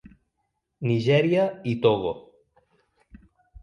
[0.93, 1.45] Nigèria
[1.75, 2.17] i Togo.